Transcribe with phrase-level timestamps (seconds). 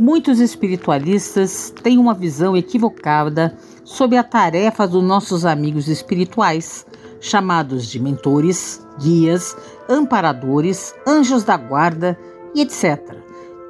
[0.00, 3.54] Muitos espiritualistas têm uma visão equivocada
[3.84, 6.86] sobre a tarefa dos nossos amigos espirituais,
[7.20, 9.54] chamados de mentores, guias,
[9.90, 12.18] amparadores, anjos da guarda
[12.54, 12.98] e etc.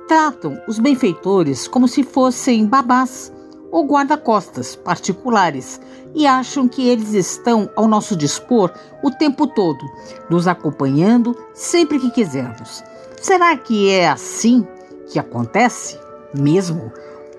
[0.06, 3.32] Tratam os benfeitores como se fossem babás
[3.72, 5.80] ou guarda-costas particulares
[6.14, 9.84] e acham que eles estão ao nosso dispor o tempo todo,
[10.30, 12.84] nos acompanhando sempre que quisermos.
[13.20, 14.64] Será que é assim
[15.10, 15.98] que acontece?
[16.34, 16.92] Mesmo?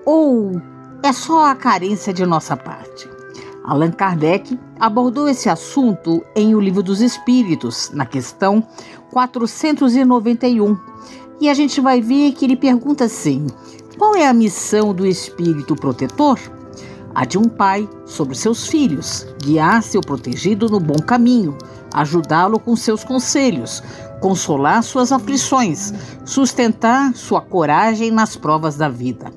[0.04, 0.60] Ou
[1.02, 3.08] é só a carência de nossa parte?
[3.64, 8.66] Allan Kardec abordou esse assunto em O Livro dos Espíritos, na questão
[9.10, 10.76] 491.
[11.40, 13.46] E a gente vai ver que ele pergunta assim:
[13.96, 16.38] qual é a missão do espírito protetor?
[17.14, 21.56] A de um pai sobre seus filhos, guiar seu protegido no bom caminho,
[21.92, 23.82] ajudá-lo com seus conselhos,
[24.20, 25.92] consolar suas aflições,
[26.24, 29.32] sustentar sua coragem nas provas da vida.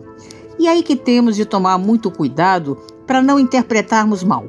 [0.58, 4.46] E aí que temos de tomar muito cuidado para não interpretarmos mal.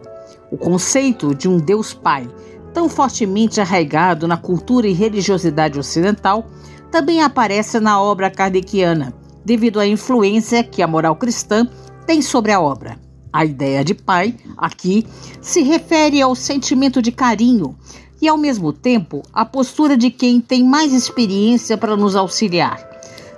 [0.50, 2.28] O conceito de um Deus Pai,
[2.72, 6.46] tão fortemente arraigado na cultura e religiosidade ocidental,
[6.92, 9.12] também aparece na obra kardeciana,
[9.44, 11.68] devido à influência que a moral cristã
[12.06, 13.05] tem sobre a obra.
[13.36, 15.06] A ideia de pai, aqui,
[15.42, 17.76] se refere ao sentimento de carinho
[18.18, 22.80] e, ao mesmo tempo, a postura de quem tem mais experiência para nos auxiliar.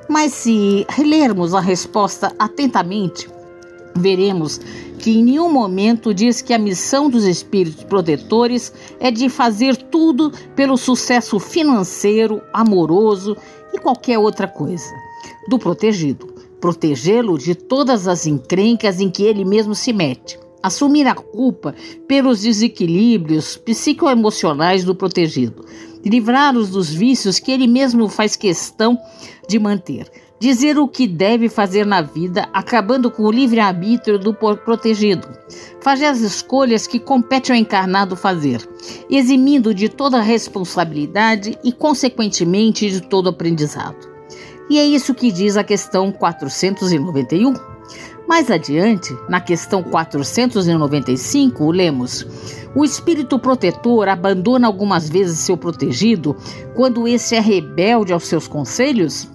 [0.09, 3.29] Mas se relermos a resposta atentamente,
[3.97, 4.61] veremos
[5.01, 10.33] que em nenhum momento diz que a missão dos espíritos protetores é de fazer tudo
[10.55, 13.37] pelo sucesso financeiro, amoroso
[13.75, 14.95] e qualquer outra coisa
[15.49, 21.15] do protegido protegê-lo de todas as encrencas em que ele mesmo se mete, assumir a
[21.15, 21.75] culpa
[22.07, 25.65] pelos desequilíbrios psicoemocionais do protegido,
[26.05, 28.99] livrar-os dos vícios que ele mesmo faz questão
[29.49, 30.11] de manter,
[30.41, 35.29] dizer o que deve fazer na vida, acabando com o livre-arbítrio do protegido,
[35.81, 38.67] fazer as escolhas que compete ao encarnado fazer,
[39.11, 44.18] eximindo de toda responsabilidade e, consequentemente, de todo aprendizado.
[44.71, 47.55] E é isso que diz a questão 491.
[48.29, 52.27] Mais adiante, na questão 495, lemos:
[52.75, 56.37] O espírito protetor abandona algumas vezes seu protegido
[56.75, 59.27] quando esse é rebelde aos seus conselhos?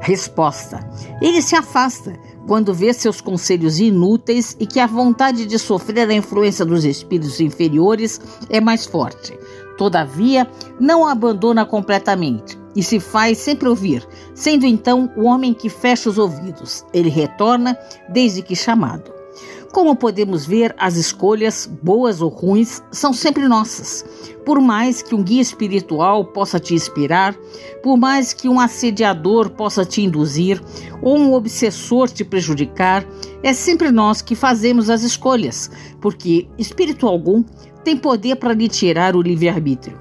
[0.00, 0.86] Resposta:
[1.22, 2.12] Ele se afasta
[2.46, 7.40] quando vê seus conselhos inúteis e que a vontade de sofrer a influência dos espíritos
[7.40, 8.20] inferiores
[8.50, 9.38] é mais forte.
[9.80, 10.46] Todavia,
[10.78, 16.18] não abandona completamente e se faz sempre ouvir, sendo então o homem que fecha os
[16.18, 16.84] ouvidos.
[16.92, 17.74] Ele retorna
[18.06, 19.10] desde que chamado.
[19.72, 24.04] Como podemos ver, as escolhas, boas ou ruins, são sempre nossas.
[24.44, 27.34] Por mais que um guia espiritual possa te inspirar,
[27.82, 30.60] por mais que um assediador possa te induzir
[31.00, 33.06] ou um obsessor te prejudicar,
[33.42, 35.70] é sempre nós que fazemos as escolhas,
[36.02, 37.42] porque espírito algum
[37.84, 39.98] tem poder para lhe tirar o livre-arbítrio.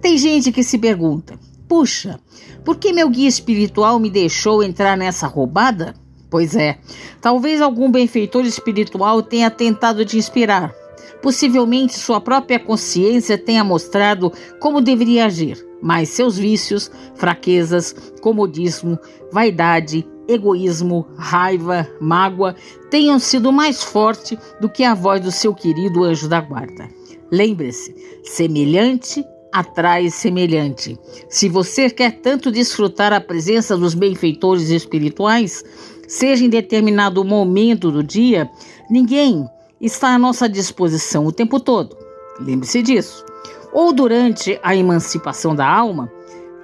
[0.00, 1.38] Tem gente que se pergunta:
[1.68, 2.20] Puxa,
[2.64, 5.94] por que meu guia espiritual me deixou entrar nessa roubada?
[6.28, 6.78] Pois é,
[7.20, 10.72] talvez algum benfeitor espiritual tenha tentado te inspirar.
[11.20, 18.98] Possivelmente sua própria consciência tenha mostrado como deveria agir, mas seus vícios, fraquezas, comodismo,
[19.32, 22.54] vaidade, egoísmo, raiva, mágoa
[22.90, 26.88] tenham sido mais forte do que a voz do seu querido anjo da guarda.
[27.30, 30.98] Lembre-se, semelhante atrai semelhante.
[31.28, 35.62] Se você quer tanto desfrutar a presença dos benfeitores espirituais,
[36.08, 38.50] seja em determinado momento do dia,
[38.90, 39.46] ninguém
[39.82, 41.96] está à nossa disposição o tempo todo.
[42.40, 43.24] Lembre-se disso.
[43.72, 46.10] Ou durante a emancipação da alma,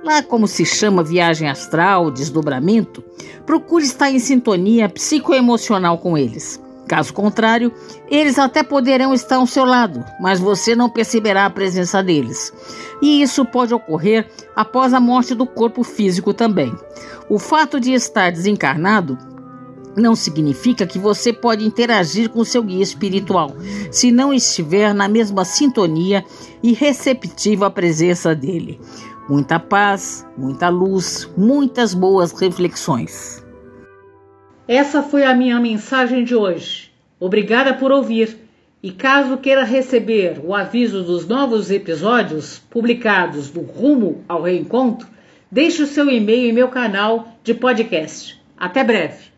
[0.04, 3.02] lá como se chama viagem astral, desdobramento,
[3.44, 6.60] procure estar em sintonia psicoemocional com eles.
[6.86, 7.70] Caso contrário,
[8.10, 12.50] eles até poderão estar ao seu lado, mas você não perceberá a presença deles.
[13.02, 14.26] E isso pode ocorrer
[14.56, 16.74] após a morte do corpo físico também.
[17.28, 19.18] O fato de estar desencarnado
[19.98, 23.54] não significa que você pode interagir com seu guia espiritual
[23.90, 26.24] se não estiver na mesma sintonia
[26.62, 28.80] e receptivo à presença dele.
[29.28, 33.44] Muita paz, muita luz, muitas boas reflexões.
[34.66, 36.90] Essa foi a minha mensagem de hoje.
[37.20, 38.48] Obrigada por ouvir.
[38.80, 45.08] E caso queira receber o aviso dos novos episódios publicados do Rumo ao Reencontro,
[45.50, 48.40] deixe o seu e-mail em meu canal de podcast.
[48.56, 49.37] Até breve.